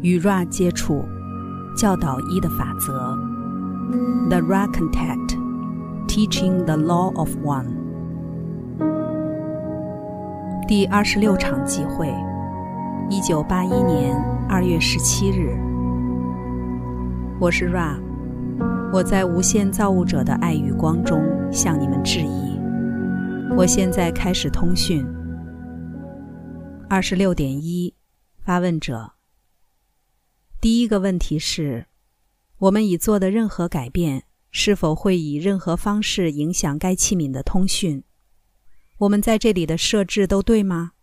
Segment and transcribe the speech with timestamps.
[0.00, 1.04] 与 Ra 接触，
[1.76, 3.16] 教导一的法则。
[4.28, 5.36] The Ra Contact,
[6.06, 7.66] Teaching the Law of One。
[10.68, 12.14] 第二十六场集会，
[13.10, 14.16] 一九八一年
[14.48, 15.56] 二月十七日。
[17.40, 17.98] 我是 Ra，
[18.92, 21.20] 我在无限造物者的爱与光中
[21.50, 22.60] 向你们致意。
[23.56, 25.04] 我现在开始通讯。
[26.88, 27.94] 二十六点一，
[28.44, 29.17] 发问者。
[30.60, 31.86] 第一个问题是：
[32.58, 38.02] 我们已做的任何改变，是否会以任何方式影响该器皿的通讯？
[38.98, 40.94] 我们在这里的设置都对吗？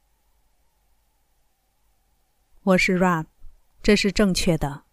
[2.64, 3.28] 我是 Rab，
[3.82, 4.84] 这是正确的。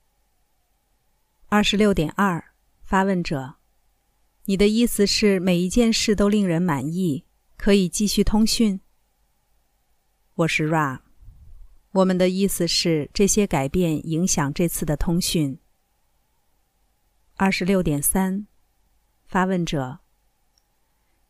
[1.49, 2.53] 二十六点二，
[2.85, 3.57] 发问者：
[4.45, 7.25] 你的意思是每一件事都令人满意，
[7.57, 8.81] 可以继续通讯？
[10.35, 11.12] 我是 Rab。
[11.93, 15.59] 我们的意思是，这些改变影响这次的通讯。
[17.37, 18.47] 二十六点三，
[19.27, 19.99] 发问者：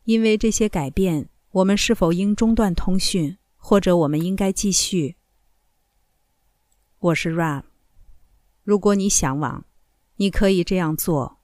[0.05, 5.17] 因为这些改变，我们是否应中断通讯，或者我们应该继续？
[6.99, 7.63] 我是 Rab。
[8.63, 9.65] 如果你想往，
[10.15, 11.39] 你可以这样做。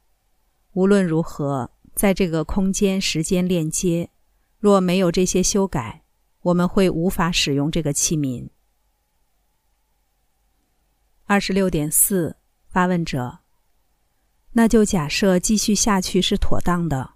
[0.72, 4.12] 无论如何，在这个空间时间链接，
[4.60, 6.06] 若没有这些修改，
[6.44, 8.48] 我们会无法使用这个器皿。
[11.30, 12.38] 二十六点四，
[12.70, 13.38] 发问者。
[14.54, 17.12] 那就假设继续下去是妥当的。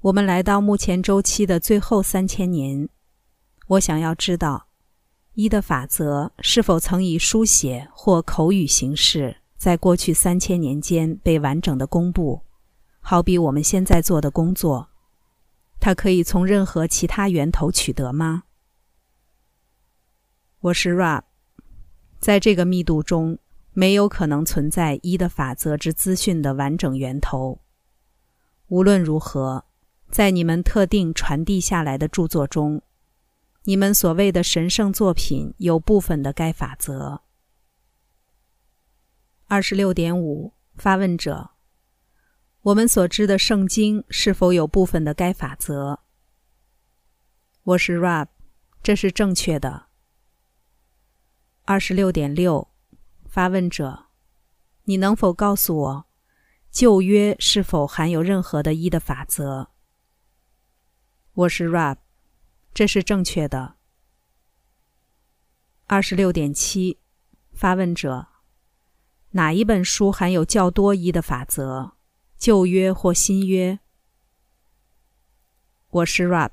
[0.00, 2.88] 我们来到目前周期的最后三千年，
[3.66, 4.66] 我想要知道，
[5.34, 12.40] 一的法则是否曾以书写或口语形式，在过去三千年间被完整的公布，
[13.02, 14.88] 好比我们现在做的工作。
[15.78, 18.44] 它可以从任何其他源头取得吗？
[20.60, 21.31] 我是 Rab。
[22.22, 23.36] 在这个密度中，
[23.72, 27.60] 没有可能存在一的法则之资讯的完整源头。
[28.68, 29.64] 无论如何，
[30.08, 32.80] 在你们特定传递下来的著作中，
[33.64, 37.22] 你们所谓的神圣作品有部分的该法则。
[39.48, 41.50] 二十六点五，发问者：
[42.60, 45.98] 我们所知的圣经是否有部分的该法则？
[47.64, 48.28] 我是 Rab，
[48.80, 49.86] 这是正确的。
[51.64, 52.66] 二十六点六，
[53.24, 54.06] 发问者，
[54.82, 56.06] 你能否告诉我，
[56.72, 59.68] 旧约是否含有任何的一的法则？
[61.34, 61.98] 我是 Rab，
[62.74, 63.76] 这是正确的。
[65.86, 66.98] 二十六点七，
[67.52, 68.26] 发问者，
[69.30, 71.92] 哪一本书含有较多一的法则？
[72.36, 73.78] 旧约或新约？
[75.90, 76.50] 我是 Rab，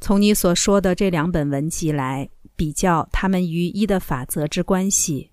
[0.00, 2.30] 从你所说的这两本文集来。
[2.56, 5.32] 比较它们与一的法则之关系，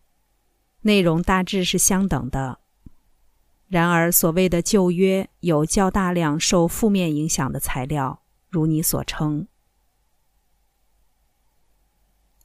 [0.82, 2.60] 内容大致是相等的。
[3.68, 9.48] 然而，所谓的旧约有较大量受负面影响的材料，如你所称。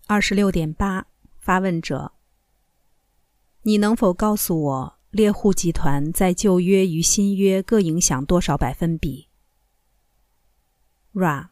[0.07, 1.07] 二十六点八，
[1.41, 2.13] 发问者，
[3.63, 9.29] 你能否告诉我猎户集团在旧约与新约各影响多少百分比
[11.13, 11.49] ？Ra。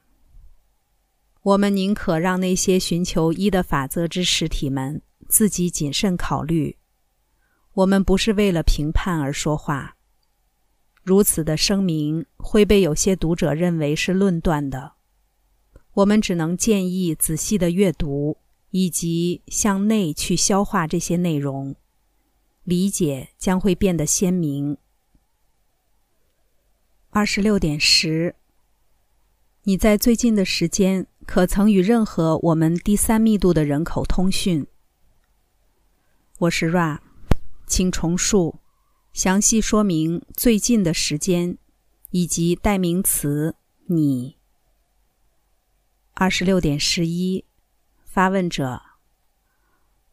[1.44, 6.78] 我们宁可让那些寻求一的法则之实体们自己谨慎考虑。
[7.75, 9.99] 我们不是为了评判而说话。
[11.03, 14.94] 如此的声明会被有些读者认为是论断的。
[15.93, 18.38] 我们只能建议仔细的阅读，
[18.71, 21.77] 以及向内去消化这些内容，
[22.62, 24.78] 理解将会变得鲜明。
[27.10, 28.34] 二十六点十，
[29.65, 31.06] 你在最近的时间。
[31.26, 34.66] 可曾与任何我们第三密度的人口通讯？
[36.38, 36.98] 我是 Ra，
[37.66, 38.60] 请重述，
[39.12, 41.56] 详细说明最近的时间
[42.10, 44.36] 以及代名词你。
[46.12, 47.44] 二十六点十一，
[48.04, 48.82] 发问者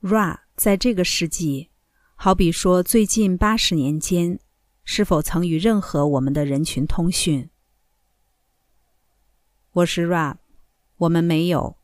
[0.01, 1.69] Ra，在这个世纪，
[2.15, 4.39] 好比说最近八十年间，
[4.85, 7.49] 是否曾与任何我们的人群通讯？
[9.73, 10.40] 我是 Ra。
[11.01, 11.77] 我们没有。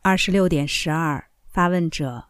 [0.00, 2.28] 二十六点十二，发问者：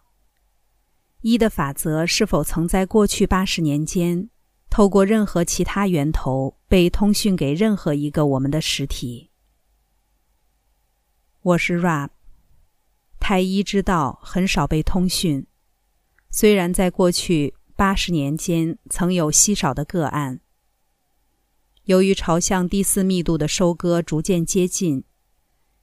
[1.21, 4.31] 一的法则是否曾在过去八十年间，
[4.71, 9.31] 透过任何其他源头被通讯给任何一个我们的实体？
[11.43, 12.09] 我是 Rap。
[13.19, 15.47] 太一之道很少被通讯，
[16.31, 20.41] 虽然在过去八十年间曾有稀少的个案。
[21.85, 25.05] 由于朝向第四密度的收割逐渐接近，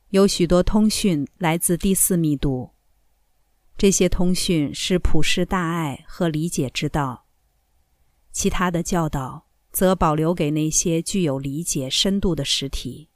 [0.09, 2.71] 有许多通讯来自第四密度。
[3.77, 7.27] 这些通讯是普世大爱和理解之道，
[8.31, 13.09] 其他的教导则保留给那些具有理解深度的实体，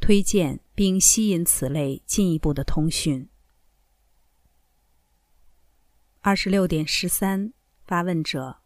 [0.00, 3.28] 推荐并吸引此类进一步的通讯。
[6.20, 7.52] 二十六点十三，
[7.84, 8.61] 发问者：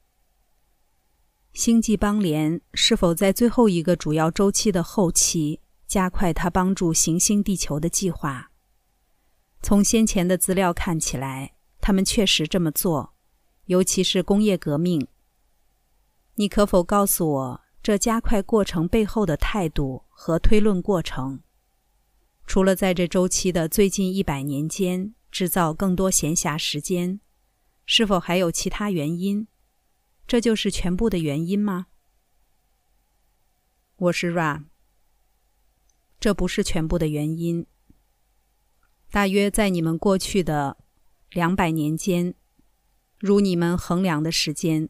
[1.56, 8.50] 星际邦联是否在最后一个主要周期的后期加快它帮助行星地球的计划？
[9.62, 13.14] 从先前的资料看起来，他们确实这么做，
[13.64, 15.08] 尤其是工业革命。
[16.34, 21.40] 你可否告诉我这加快过程背后的态度和推论过程？
[22.46, 27.18] 除了在这周期的最近一百年间制造更多闲暇时间，
[27.86, 29.48] 是否还有其他原因？
[30.26, 31.86] 这就是全部的原因吗？
[33.94, 34.64] 我是 Ra，。
[36.18, 37.64] 这不是全部的原因。
[39.12, 40.78] 大约在你们过去的
[41.30, 42.34] 两百年间，
[43.20, 44.88] 如你们衡量的时间，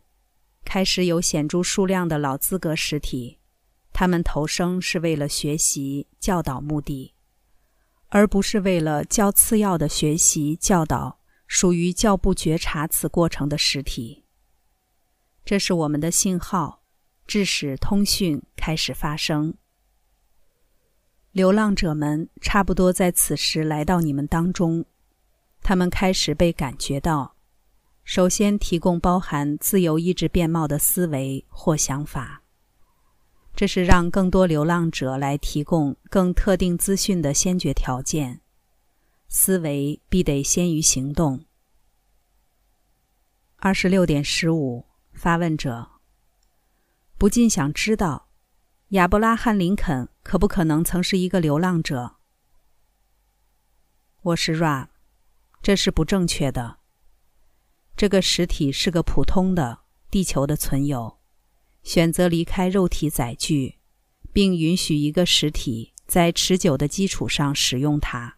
[0.64, 3.38] 开始有显著数量的老资格实体，
[3.92, 7.12] 他们投生是为了学习教导目的，
[8.08, 14.22] 而不是为了较次要的学习教导属于较不觉察此过程的实体。
[15.46, 16.82] 这是我们的信号，
[17.25, 19.54] 致使通讯开始发生。
[21.31, 24.84] 流浪者们差不多在此时来到你们当中，
[25.62, 27.37] 他们开始被感觉到。
[28.02, 32.43] 首先，提供包含自由意志面貌的思维或想法，
[33.54, 38.40] 这是让更多流浪者来提供更特定资讯的先决条件。
[39.28, 41.44] 思维必得先于行动。
[43.58, 44.84] 二十六点十五，
[45.16, 45.92] 发问者
[47.16, 48.28] 不禁想知道。
[48.90, 52.16] 亚伯拉罕·林肯可不可能曾是一个流浪者？
[54.22, 54.88] 我是 Ra，
[55.62, 56.80] 这是不正确的。
[57.96, 59.80] 这个实体是个普通的
[60.10, 61.19] 地球的存有，
[61.82, 63.78] 选择离开肉体载具，
[64.32, 68.36] 并允许一个实体在持久的基础上使用它。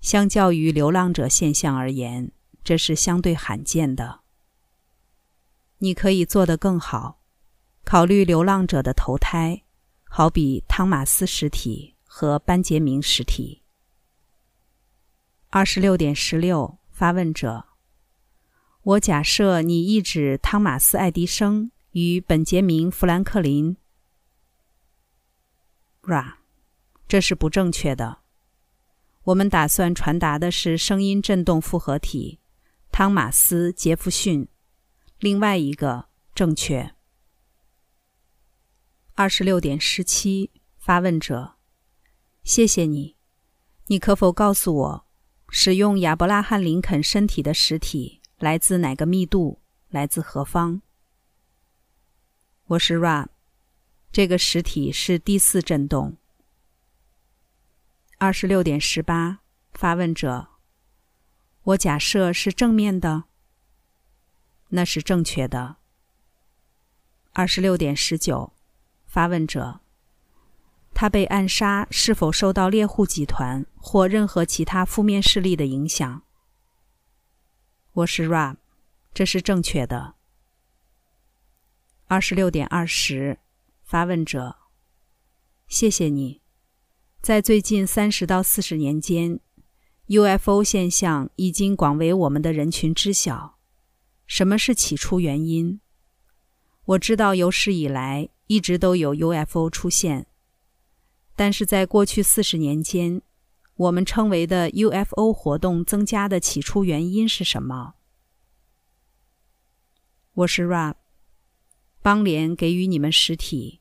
[0.00, 2.32] 相较于流浪者现象而言，
[2.64, 4.20] 这是相对罕见的。
[5.80, 7.20] 你可以做得更好。
[7.84, 9.62] 考虑流浪者的投胎，
[10.04, 13.62] 好比汤马斯实体和班杰明实体。
[15.48, 17.64] 二十六点十六，发问者：
[18.82, 23.76] 我假设你意指汤马斯·爱迪生与本杰明·富兰克林。
[26.02, 26.34] Ra，
[27.08, 28.18] 这是不正确的。
[29.24, 32.38] 我们打算传达的是声音振动复合体
[32.92, 34.46] 汤马斯·杰弗逊。
[35.20, 36.94] 另外一个正确。
[39.14, 41.56] 二十六点十七，发问者：
[42.42, 43.16] 谢谢你。
[43.88, 45.06] 你可否告诉我，
[45.50, 49.60] 使用亚伯拉罕·林肯身体的实体来自哪个密度？
[49.90, 50.80] 来自何方？
[52.68, 53.26] 我是 Ra，
[54.10, 56.16] 这个实体是第四振动。
[58.16, 59.40] 二十六点十八，
[59.74, 60.48] 发问者：
[61.64, 63.24] 我假设是正面的。
[64.70, 65.76] 那是正确的。
[67.32, 68.52] 二十六点十九。
[69.06, 69.80] 发问者：
[70.94, 76.22] 他被暗杀是否受到猎户集团或任何其他负面势力的影响？
[77.92, 78.56] 我是 Ra，
[79.12, 80.14] 这是正确的。
[82.06, 83.40] 二十六点二十，
[83.82, 84.56] 发问者：
[85.66, 86.40] 谢谢你。
[87.20, 89.40] 在最近三十到四十年间
[90.06, 93.58] ，UFO 现象已经广为我们的人群知晓。
[94.30, 95.80] 什么是起初原因？
[96.84, 98.30] 我知道有史以来。
[98.46, 100.26] 一直都有 UFO 出现，
[101.36, 103.22] 但是在过去四十年间，
[103.76, 107.94] 我们称为的 UFO 活动增加的起初原因是什么？
[110.32, 110.94] 我是 Ra，
[112.02, 113.80] 邦联给予你们实体，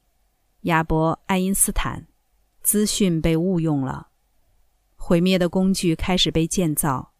[0.61, 2.07] 亚伯爱因斯坦，
[2.61, 4.09] 资讯被误用了，
[4.95, 7.13] 毁灭的工具开始被建造，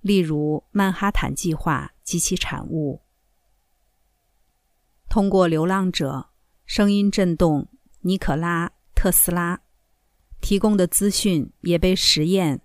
[0.00, 3.02] 例如曼哈坦计划及其产物，
[5.10, 6.30] 通过流浪者。
[6.64, 7.68] 声音震动，
[8.00, 9.60] 尼可拉·特斯拉
[10.40, 12.62] 提供的资讯也被实验，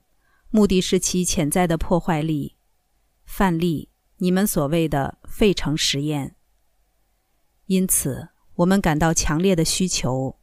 [0.50, 2.55] 目的是其潜在的破坏力。
[3.25, 6.38] 范例，你们所谓的费城实验。
[7.65, 10.39] 因此，我们感到强烈的需求，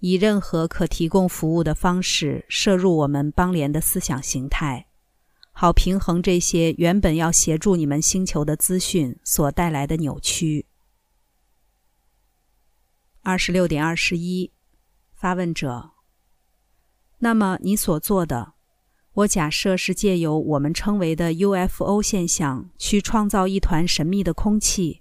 [0.00, 4.88] 以任何可提供服务的方式摄入我们邦联的思想形态，
[5.58, 10.66] 好平衡这些原本要协助你们星球的资讯所带来的扭曲。
[13.22, 14.52] 二十六点二十一，
[15.14, 15.92] 发问者。
[17.20, 18.52] 那么你所做的，
[19.14, 25.00] 我假设是借由我们称为的 UFO 现象去创造一团神秘的空气，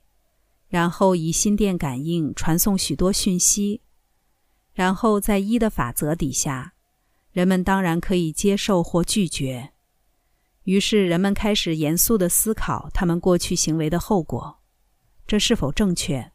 [0.70, 3.82] 然后以心电感应传送许多讯息，
[4.72, 6.76] 然后在一的法则底下，
[7.34, 9.74] 人们当然可以接受或拒绝。
[10.66, 14.60] 于是人们开始严肃地思考他们过去行为的后果，
[15.28, 16.32] 这是否正确？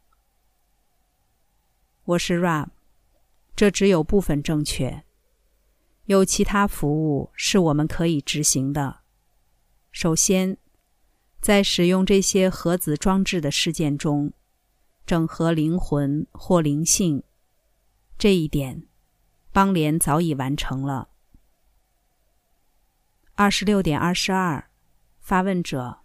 [2.05, 2.69] 我是 Rab，
[3.57, 5.03] 这只有部分正确。
[6.05, 9.01] 有其他服务是我们可以执行的。
[9.91, 10.57] 首先，
[11.41, 14.31] 在使用这些核子装置的事件中，
[15.05, 17.21] 整合灵魂或灵性，
[18.17, 18.83] 这一点，
[19.51, 21.09] 邦联早已完成了。
[23.35, 24.69] 二十六点二十二，
[25.19, 25.99] 发问者：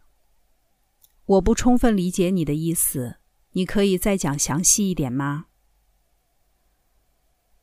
[1.27, 3.17] 我不充分理解你的意思，
[3.53, 5.47] 你可以再讲详细一点吗？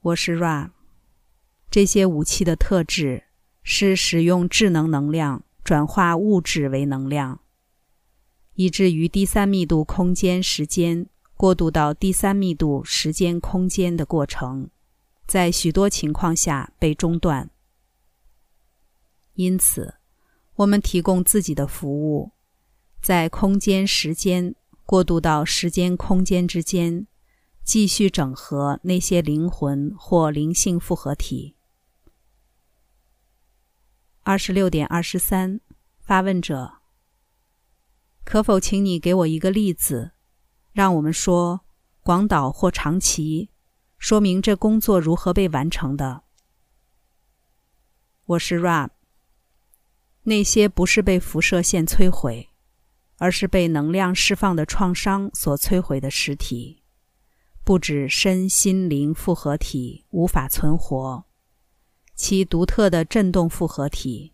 [0.02, 0.72] 我是 Ra。
[1.72, 3.24] 这些武器的特质
[3.64, 7.40] 是使用智能能量转化物质为能量，
[8.56, 14.70] 以至于第三密度空间时间过渡到第三密度时间空间的过程，
[15.26, 17.50] 在许多情况下被中断。
[19.34, 19.96] 因此，
[20.56, 22.32] 我们提供自己的服务，
[23.02, 27.08] 在空间时间过渡到时间空间之间，
[27.64, 31.56] 继续整合那些灵魂或灵性复合体。
[34.22, 35.60] 二十六点二十三，
[36.00, 36.76] 发问者，
[38.24, 40.12] 可否请你给我一个例子，
[40.72, 41.62] 让我们说
[42.04, 43.50] 广岛或长崎，
[43.98, 46.24] 说明这工作如何被完成的？
[48.26, 48.92] 我是 Rab。
[50.24, 52.50] 那些不是被辐射线摧毁，
[53.18, 56.82] 而是被能量释放的创伤所摧毁的实体，
[57.64, 61.26] 不止身心灵复合体无法存活。
[62.16, 64.34] 其独特的振动复合体，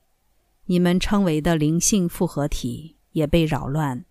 [0.65, 4.05] 你们称为的灵性复合体也被扰乱。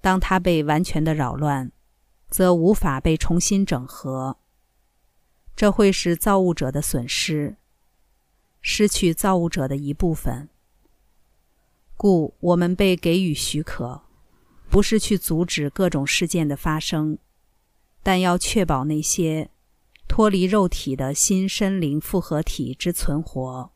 [0.00, 1.72] 当它被完全的扰乱，
[2.28, 4.36] 则无法被重新整合。
[5.54, 7.56] 这会使造物者的损失，
[8.60, 10.48] 失去造物者的一部分。
[11.96, 14.02] 故我们被给予许可，
[14.68, 17.18] 不是去阻止各种事件的发生，
[18.02, 19.50] 但要确保那些。
[20.08, 23.70] 脱离肉体的新身灵复合体之存活，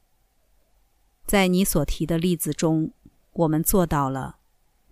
[1.25, 2.91] 在你所提的例子中，
[3.35, 4.39] 我们做到了，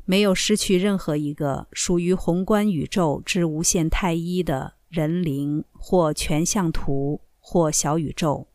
[0.05, 8.47] 没有失去任何一个属于宏观宇宙之无限太一的人灵或全像图或小宇宙。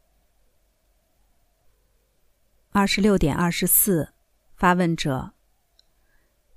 [2.77, 4.13] 二十六点二十四，
[4.55, 5.31] 发问者，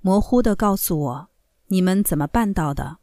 [0.01, 1.29] 模糊的告诉我，
[1.69, 2.99] 你们怎么办到的？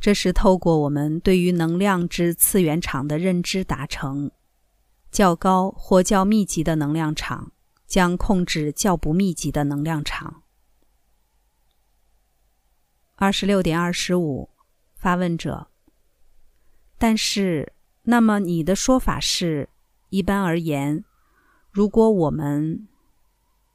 [0.00, 4.32] 这是透过我们对于能量之次元场的认知达成，
[5.12, 7.52] 较高或较密集的能量场
[7.86, 10.42] 将控制较不密集的能量场。
[13.14, 14.50] 二十六点二十五，
[14.96, 15.68] 发问者。
[16.98, 19.68] 但是，那么你的说法是，
[20.08, 21.04] 一般而言，
[21.72, 22.86] 如果我们，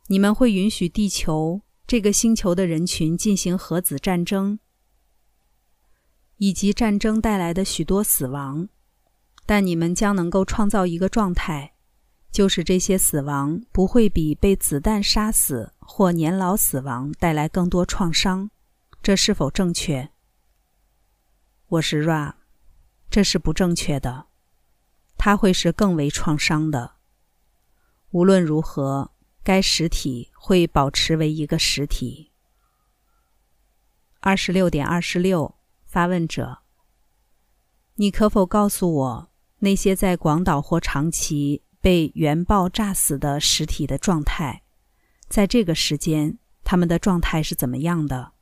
[0.06, 4.60] 你们会允许地球这个星球的人群进行核子战争？
[6.38, 8.70] 以及战争带来的许多死亡，
[9.48, 11.74] 但你们将能够创造一个状态，
[12.32, 18.52] 就是这些死亡不会比被子弹杀死或年老死亡带来更多创伤。
[19.02, 20.12] 这是否正确？
[21.70, 22.36] 我是 Ra，
[23.10, 24.28] 这是不正确的，
[25.18, 26.97] 它会是更为创伤的。
[28.12, 29.12] 无论如何，
[29.44, 32.32] 该实体会保持为一个实体。
[34.20, 35.54] 二十六点二十六。
[35.90, 36.60] 发问者，
[37.96, 44.64] 你可否告诉我那些在广岛或长崎被原爆炸死的实体的状态？
[45.30, 48.34] 在这个时间，他们的状态是怎么样的？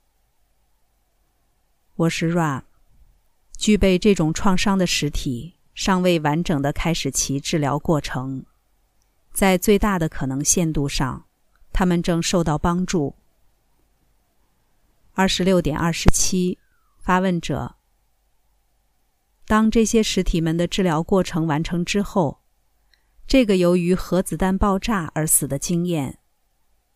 [1.95, 2.63] 我是 Ra，
[3.55, 8.43] 具备这种创伤的实体尚未完整的开始其治疗过程，
[9.35, 11.25] 在最大的可能限度上，
[11.73, 13.15] 他们正受到帮助。
[15.13, 16.57] 二十六点二十七。
[16.97, 17.75] 发问者：
[19.45, 22.39] 当这些实体们的治疗过程完成之后，
[23.27, 26.17] 这个由于核子弹爆炸而死的经验，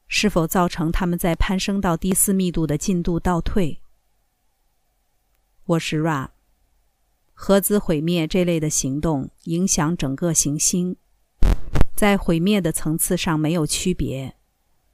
[0.07, 3.81] 是否造成他们在攀升到第四密度的进度倒退？
[5.65, 6.29] 我是 Ra。
[7.33, 10.95] 核子毁灭这类的行动影响整个行星，
[11.99, 14.37] 在毁灭的层次上没有区别。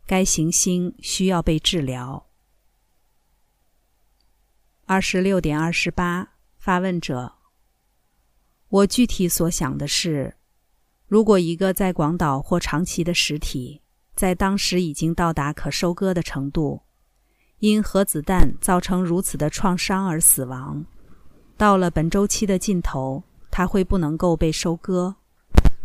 [0.08, 2.26] 该行星需要被治疗。
[4.88, 7.36] 二十六点二十八，发问者。
[8.70, 10.36] 我具体所想的是，
[11.06, 13.84] 如果一个在广岛或长崎的实体，
[14.16, 16.82] 在当时已经到达可收割的程度，
[17.60, 20.84] 因核子弹造成如此的创伤而死亡，
[21.56, 23.22] 到了本周期的尽头，
[23.52, 25.18] 它会不能够被收割，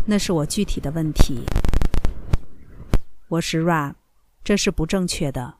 [0.06, 1.44] 那是我具体的问题。
[3.28, 3.94] 我是 Ra，
[4.42, 5.58] 这是不正确的。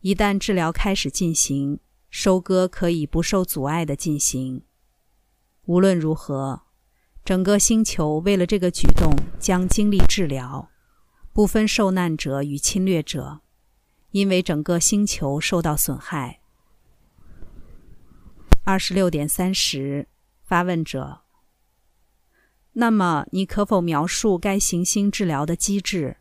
[0.00, 4.64] 一旦治疗开始进行，收割可以不受阻碍的进行。
[5.64, 6.62] 无论如何。
[7.24, 10.68] 整个星球为了这个举动将经历治疗，
[11.32, 13.42] 不分受难者与侵略者，
[14.10, 16.40] 因为整个星球受到损害。
[18.64, 20.08] 二十六点三十，
[20.42, 21.21] 发问者。
[22.74, 26.16] 那么，你可否描述该行星治疗的机制？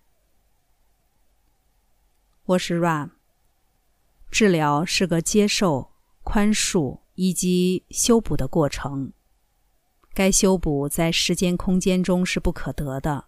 [2.43, 3.11] 我是 Ram。
[4.29, 5.93] 治疗是个接受、
[6.23, 9.13] 宽恕以及修补的过程。
[10.13, 13.27] 该修补在时间空间中是不可得的。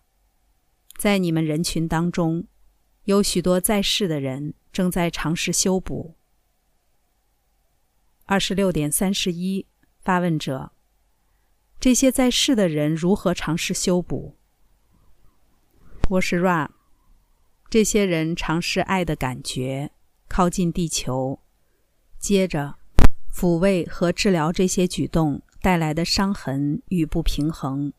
[0.98, 2.48] 在你们人群当中，
[3.06, 6.18] 有许多在世的人正在尝试修补。
[8.26, 9.66] 二十六点三十一，
[10.02, 10.74] 发问者：
[11.84, 14.38] 这些在世的人如何尝试修补？
[16.12, 16.70] 我是 Ra。
[17.70, 19.92] 这些人尝试爱的感觉，
[20.30, 21.42] 靠近地球，
[22.18, 22.76] 接着
[23.30, 25.42] 抚慰和治疗这些举动。
[25.62, 27.92] 带来的伤痕与不平衡。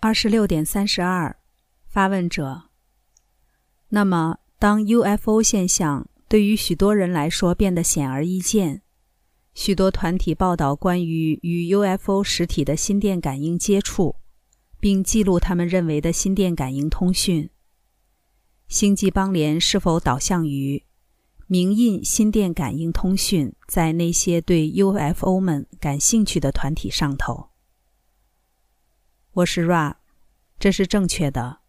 [0.00, 1.36] 二十六点三十二，
[1.86, 2.64] 发问者。
[3.90, 8.82] 那么，当 UFO 现象对于许多人来说变得显而易见，
[9.54, 14.16] 许多团体报道关于与 UFO 实体的心电感应接触，
[14.80, 17.48] 并记录他们认为的心电感应通讯，
[18.66, 20.84] 星际邦联是否导向于？
[21.46, 27.50] 明印心电感应通讯在那些对 UFO 们感兴趣的团体上头。
[29.34, 29.96] 我是 Ra，
[30.58, 31.60] 这是正确的。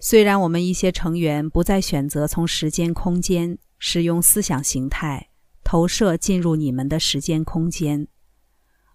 [0.00, 5.30] 虽然我们一些成员不再选择从时间空间使用思想形态
[5.64, 8.06] 投射进入你们的时间空间，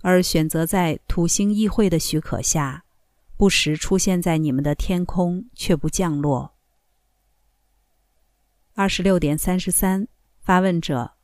[0.01, 2.85] 而选择在土星议会的许可下，
[3.35, 6.55] 不时出现在你们的天空，却不降落。
[8.75, 10.07] 二十六点三十三，
[10.39, 11.15] 发问者。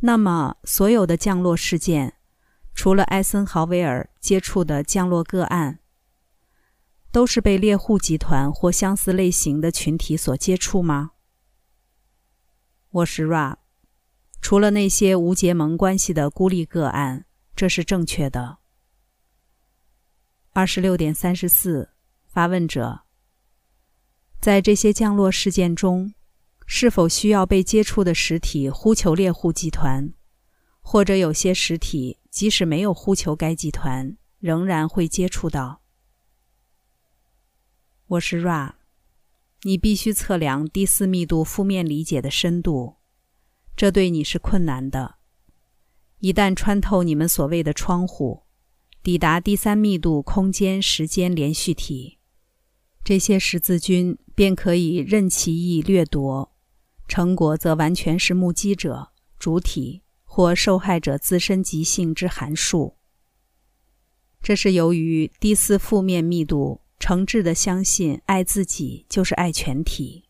[0.00, 2.18] 那么，所有的降落事件，
[2.74, 5.78] 除了艾森豪威尔接触的降落个案，
[7.10, 11.12] 都是被猎户集团或相似类型的群体所接触吗？
[12.90, 13.65] 我是 Ra。
[14.46, 18.58] 除了那些无结盟关系的孤立个案，这是正确的。
[20.52, 21.90] 二十六点三十四，
[22.28, 23.00] 发问者。
[24.40, 26.14] 在这些降落事件中。
[26.64, 30.12] 是否需要被接触的实体呼求猎户集团，
[30.80, 35.80] 或者有些实体即使没有呼求该集团，仍然会接触到？
[38.06, 38.74] 我是 Ra，
[39.62, 42.95] 你必须测量第四密度负面理解的深度，
[43.76, 45.16] 这对你是困难的。
[46.20, 48.44] 一旦穿透你们所谓的窗户，
[49.02, 52.18] 抵达第三密度空间时间连续体，
[53.04, 56.52] 这些十字军便可以任其意掠夺。
[57.06, 62.96] 成果则完全是目击者、主体或受害者自身极性之函数。
[64.42, 70.24] 这是由于第四负面密度诚挚地相信爱自己就是爱全体，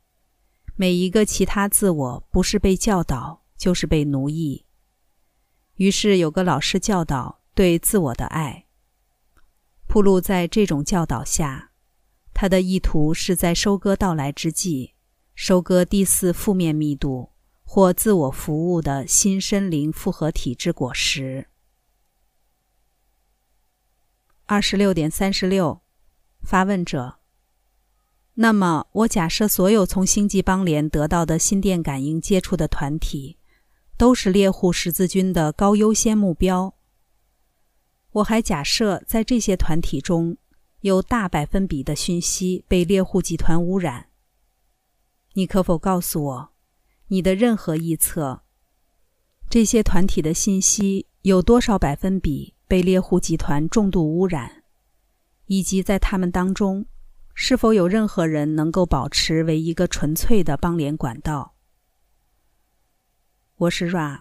[0.79, 4.67] 每一个其他自我不是被教导就是被奴役。
[5.77, 8.67] 于是有个老师教导对自我的爱。
[9.87, 11.71] 铺路在这种教导下，
[12.35, 14.93] 他的意图是在收割到来之际。
[15.35, 17.31] 收割第四负面密度
[17.62, 21.49] 或自我服务的新森林复合体之果实。
[24.47, 25.83] 二十六点三十六，
[26.43, 27.19] 发问者。
[28.38, 33.38] 那么，我假设所有从星际邦联得到的心电感应接触的团体，
[33.96, 36.75] 都是猎户十字军的高优先目标。
[38.12, 40.37] 我还假设在这些团体中
[40.83, 44.09] 有大百分比的讯息被猎户集团污染。
[45.33, 46.51] 你可否告诉我，
[47.09, 48.42] 你的任何臆测？
[49.49, 54.64] 这些团体的信息有多少百分比被猎户集团重度污染？
[55.46, 56.85] 以及在他们当中，
[57.38, 61.55] 是否有任何人能够保持为一个纯粹的邦联管道？
[63.57, 64.20] 我是 Ra，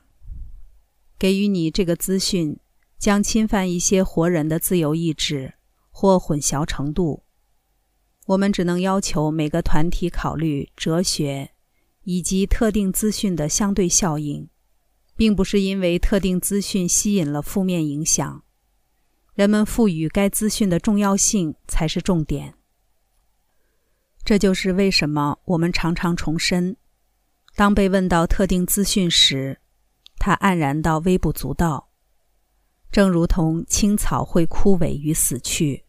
[1.17, 2.60] 给予你这个资讯
[2.99, 5.54] 将侵犯一些活人的自由意志
[5.89, 7.23] 或混淆程度。
[8.25, 11.51] 我们只能要求每个团体考虑哲学
[12.04, 14.49] 以及特定资讯的相对效应，
[15.15, 18.43] 并不是因为特定资讯吸引了负面影响，
[19.36, 22.56] 人们赋予该资讯的重要性才是重点。
[24.26, 26.76] 这就是为什么我们常常重申：
[27.56, 29.60] 当被问到特定资讯时，
[30.18, 31.90] 他黯然到微不足道。
[32.92, 35.86] 正如同青草会枯萎与死去，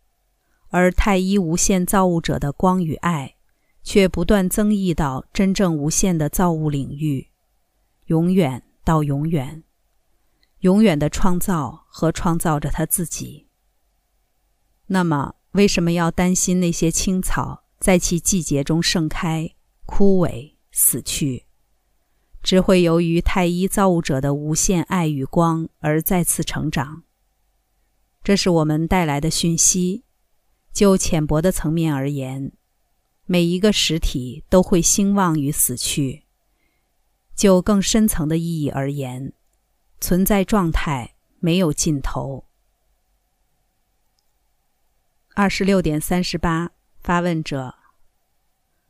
[0.68, 3.36] 而太一无限造物者的光与爱，
[3.82, 7.28] 却不断增益到真正无限的造物领域，
[8.06, 9.62] 永远到永远。
[10.60, 13.46] 永远的创造和创造着他自己。
[14.86, 21.44] 那么，为什么要担心那些青草在其季节中盛开、枯萎、死去？
[22.42, 27.02] 只会由于太一造物者的无限爱与光而再次成长。
[28.22, 30.04] 这是我们带来的讯息。
[30.72, 32.52] 就浅薄的层面而言，
[33.24, 36.24] 每一个实体都会兴旺与死去；
[37.34, 39.32] 就更深层的意义而言，
[40.02, 42.44] 存在状态没有尽头。
[45.34, 46.72] 二十六点三十八，
[47.06, 47.76] 发问者：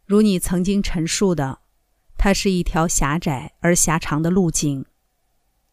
[0.07, 1.59] 如你曾经陈述的，
[2.17, 4.87] 它是一条狭窄而狭长的路径，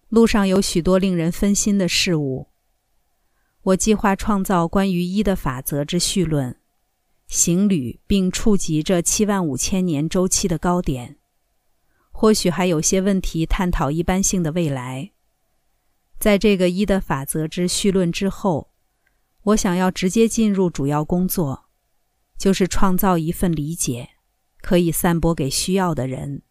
[0.10, 2.50] 路上有许多令人分心的事物。
[3.62, 6.58] 我计划创造关于一的法则之绪论，
[7.28, 11.16] 行旅并触及这七万五千年周期的高点。
[12.12, 15.14] 或许还有些问题探讨一般性的未来。
[16.20, 18.74] 在这个一的法则之绪论之后，
[19.44, 21.63] 我想要直接进入主要工作，
[22.44, 24.10] 就是创造一份理解，
[24.62, 26.42] 可以散播给需要的人，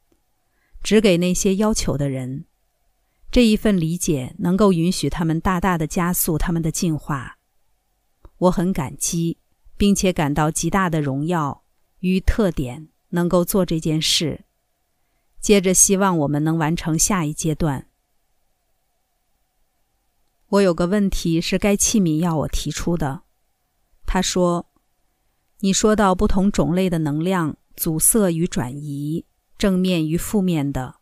[0.82, 2.46] 只给那些要求的人。
[3.30, 7.36] 这一份理解能够允许他们大大的加速他们的进化。
[8.38, 9.36] 我很感激，
[9.76, 11.62] 并且感到极大的荣耀
[11.98, 14.46] 与特点，能够做这件事。
[15.42, 17.86] 接着，希望我们能完成下一阶段。
[20.48, 23.24] 我有个问题是该器皿要我提出的。
[24.06, 24.64] 他说
[25.64, 29.24] ：“你说到不同种类的能量阻塞与转移，
[29.56, 30.96] 正面与负面的，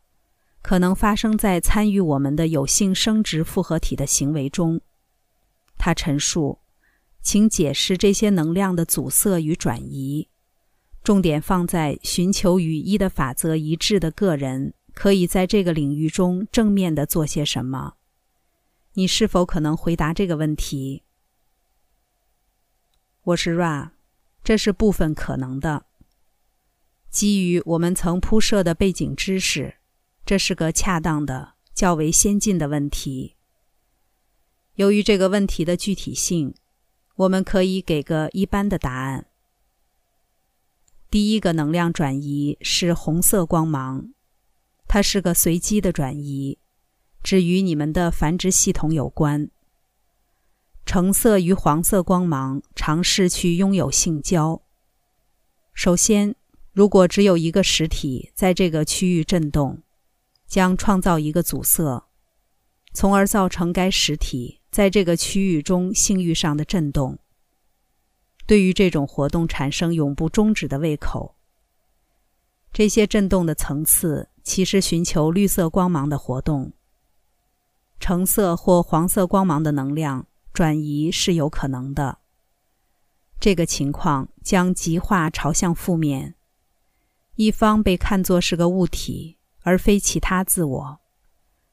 [0.61, 4.79] 可能发生在参与我们的有性生殖复合体的行为中。”
[5.79, 6.59] 他陈述
[7.23, 10.29] ：“请解释这些能量的阻塞与转移，
[11.03, 17.95] 重点放在寻求与一的法则一致的个人可以在这个领域中正面的做些什么。”
[18.93, 21.01] 你是否可能回答这个问题？
[23.23, 23.89] 我是 Ra，
[24.43, 25.85] 这是部分可能的。
[27.09, 29.75] 基于我们曾铺设的背景知识，
[30.25, 33.35] 这是个恰当的、较为先进的问题。
[34.75, 36.55] 由于这个问题的具体性，
[37.15, 39.27] 我们可以给个一般的答案。
[41.09, 44.13] 第一个能量转移是红色光芒，
[44.87, 46.57] 它是个随机的转移。
[47.21, 49.51] 只与你们的繁殖系统有关。
[50.85, 54.61] 橙色与黄色光芒尝试去拥有性交。
[55.73, 56.35] 首先，
[56.73, 59.81] 如果只有一个实体在这个区域震动，
[60.47, 62.03] 将创造一个阻塞，
[62.93, 67.19] 从而造成该实体在这个区域中性欲上的震动。
[68.45, 71.35] 对于这种活动产生永不终止的胃口。
[72.73, 76.73] 这些震动的层次其实寻求绿色光芒的活动。
[77.99, 82.19] 橙色或黄色光芒的能量转移是有可能的。
[83.39, 86.35] 这个情况将极化朝向负面，
[87.35, 90.99] 一方被看作是个物体，而非其他自我；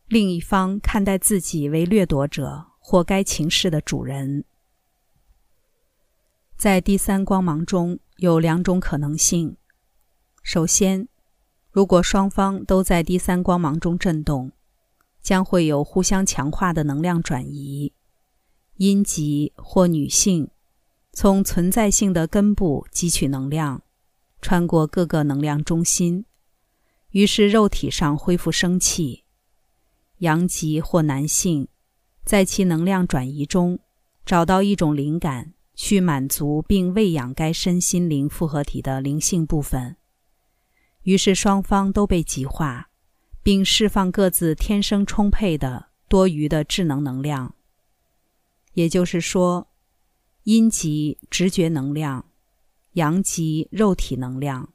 [0.07, 4.45] 另一方看待自己为掠夺者或该情势的主人。
[6.57, 9.57] 在第三光芒中有两种可能性：
[10.43, 11.09] 首先，
[11.71, 14.53] 如果双方都在第三光芒中震动。
[15.21, 17.93] 将会有互相强化的能量转移，
[18.79, 20.51] 阴极或女性
[21.13, 23.83] 从存在性的根部汲取能量，
[24.41, 26.25] 穿过各个能量中心，
[27.11, 29.25] 于是肉体上恢复生气；
[30.19, 31.69] 阳极或男性
[32.25, 33.79] 在其能量转移中
[34.25, 39.97] 找到一种灵感，去满足并喂养该身心灵复合体的灵性部分，
[41.03, 42.87] 于是双方都被极化。
[43.41, 47.55] 并释放各自天生充沛的多余的智能能量，
[48.79, 49.67] 也就是说，
[50.45, 52.25] 阴极直觉能量，
[52.93, 54.69] 阳极肉体能量。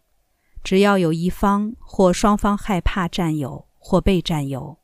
[0.62, 4.78] 只要有一方或双方害怕占有或被占有，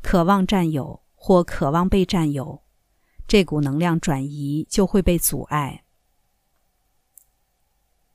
[0.00, 2.62] 渴望占有或渴望被占有，
[3.28, 5.84] 这股能量转移就会被阻碍。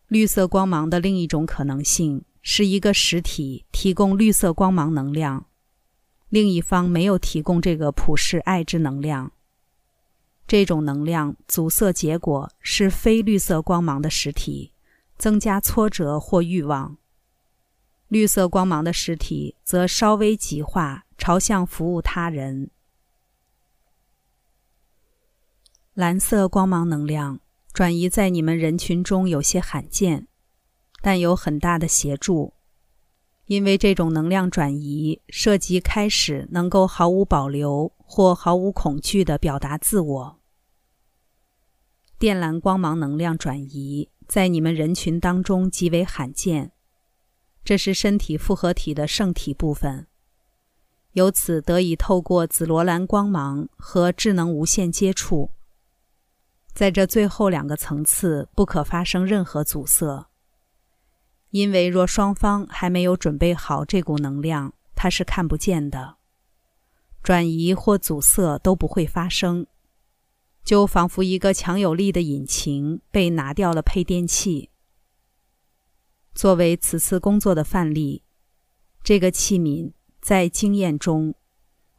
[0.07, 2.25] 绿色光芒的另一种可能性。
[2.49, 5.47] 是一个实体提供绿色光芒能量，
[6.29, 9.33] 另一方没有提供这个普世爱之能量。
[10.47, 14.71] 这种能量阻塞结果是非绿色光芒的实体，
[15.17, 16.97] 增加挫折或欲望。
[18.07, 22.71] 绿色光芒的实体则稍微极化，朝向服务他人。
[25.93, 27.41] 蓝色光芒能量
[27.73, 30.29] 转移在你们人群中有些罕见，
[31.01, 32.53] 但有很大的协助，
[33.47, 40.36] 因为这种能量转移涉及开始能够毫无保留或毫无恐惧地表达自我。
[42.19, 46.71] 电蓝光芒能量转移在你们人群当中极为罕见。
[47.63, 50.07] 这是身体复合体的圣体部分，
[51.11, 55.51] 由此得以透过紫罗兰光芒和智能无限接触。
[56.73, 60.27] 在这最后两个层次，不可发生任何阻塞，
[61.51, 66.15] 因为若双方还没有准备好这股能量，它是看不见的，
[67.21, 69.67] 转移或阻塞都不会发生，
[70.67, 74.69] 就仿佛一个强有力的引擎被拿掉了配电器。
[76.35, 78.23] 作为此次工作的范例，
[79.01, 81.35] 这个器皿在经验中，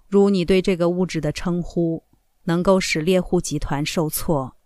[0.06, 2.04] 如你对这个物质的称呼，
[2.44, 4.58] 能够使猎户集团受挫。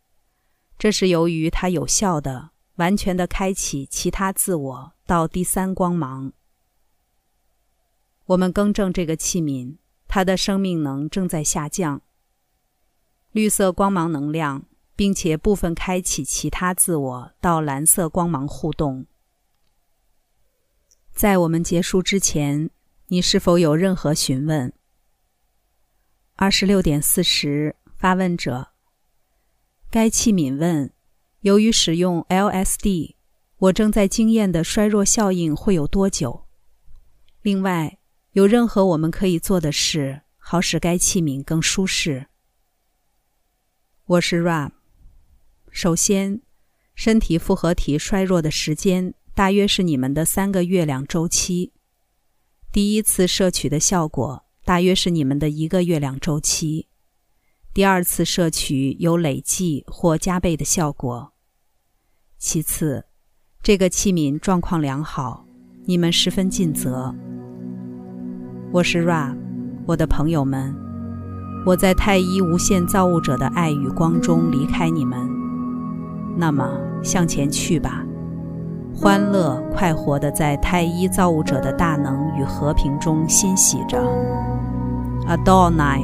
[0.77, 6.33] 这是由于它有效的、完全的开启其他自我到第三光芒。
[8.25, 9.77] 我们更正这个器皿，
[10.09, 12.03] 它的生命能正在下降。
[13.33, 19.07] 绿色光芒能量，并且部分开启其他自我到蓝色光芒互动。
[21.15, 22.69] 在我们结束之前，
[23.07, 24.71] 你是否有任何询问？
[26.37, 28.69] 二十六点四十，发问者。
[29.91, 30.93] 该器皿问：
[31.41, 33.15] 由于使用 LSD，
[33.57, 36.45] 我正在经验的衰弱效应会有多久？
[37.41, 37.99] 另外，
[38.33, 42.27] 有任何我们可以做的事，好使该器皿更舒适？
[44.05, 44.73] 我是 Ram。
[45.71, 46.41] 首先，
[46.97, 49.15] 身体复合体衰弱的时间。
[49.33, 51.73] 大约是你们的三个月亮周期。
[52.73, 56.89] 第一次摄取的效果大约是你们的一个月亮周期。
[57.73, 61.33] 第二次摄取有累计或加倍的效果。
[62.37, 63.07] 其次，
[63.63, 65.47] 这个器皿状况良好，
[65.85, 67.15] 你们十分尽责。
[68.73, 69.35] 我是 Ra，
[69.87, 70.75] 我的朋友们，
[71.65, 75.19] 我在太一无限造物者的爱与光中离开你们。
[76.37, 76.69] 那么，
[77.03, 78.05] 向前去吧。
[78.95, 84.03] 欢乐快活的在太一造物者的大能与和平中欣喜着。
[85.27, 86.03] Adonai，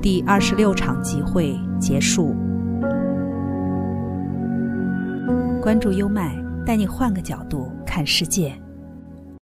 [0.00, 2.34] 第二十六场集会结束。
[5.60, 8.52] 关注优麦，带你换个角度看世界。